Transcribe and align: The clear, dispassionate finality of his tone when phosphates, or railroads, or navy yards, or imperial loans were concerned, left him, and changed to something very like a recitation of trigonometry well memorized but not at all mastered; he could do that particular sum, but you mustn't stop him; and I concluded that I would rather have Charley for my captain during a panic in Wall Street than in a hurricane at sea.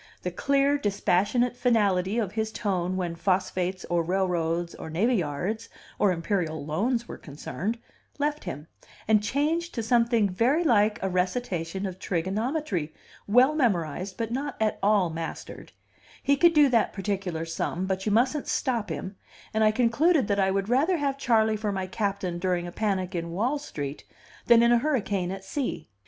The 0.23 0.31
clear, 0.31 0.79
dispassionate 0.79 1.55
finality 1.55 2.17
of 2.17 2.31
his 2.31 2.51
tone 2.51 2.97
when 2.97 3.13
phosphates, 3.13 3.85
or 3.85 4.01
railroads, 4.01 4.73
or 4.73 4.89
navy 4.89 5.17
yards, 5.17 5.69
or 5.99 6.11
imperial 6.11 6.65
loans 6.65 7.07
were 7.07 7.19
concerned, 7.19 7.77
left 8.17 8.45
him, 8.45 8.65
and 9.07 9.21
changed 9.21 9.75
to 9.75 9.83
something 9.83 10.27
very 10.27 10.63
like 10.63 10.97
a 11.03 11.09
recitation 11.11 11.85
of 11.85 11.99
trigonometry 11.99 12.91
well 13.27 13.53
memorized 13.53 14.17
but 14.17 14.31
not 14.31 14.55
at 14.59 14.79
all 14.81 15.11
mastered; 15.11 15.71
he 16.23 16.35
could 16.35 16.55
do 16.55 16.67
that 16.69 16.93
particular 16.93 17.45
sum, 17.45 17.85
but 17.85 18.03
you 18.03 18.11
mustn't 18.11 18.47
stop 18.47 18.89
him; 18.89 19.17
and 19.53 19.63
I 19.63 19.69
concluded 19.69 20.27
that 20.29 20.39
I 20.39 20.49
would 20.49 20.67
rather 20.67 20.97
have 20.97 21.19
Charley 21.19 21.55
for 21.55 21.71
my 21.71 21.85
captain 21.85 22.39
during 22.39 22.65
a 22.65 22.71
panic 22.71 23.13
in 23.13 23.29
Wall 23.33 23.59
Street 23.59 24.03
than 24.47 24.63
in 24.63 24.71
a 24.71 24.79
hurricane 24.79 25.29
at 25.29 25.43
sea. 25.45 25.89